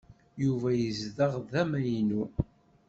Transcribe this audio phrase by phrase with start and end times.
[0.43, 2.23] Yuba yezdeɣ tama-inu.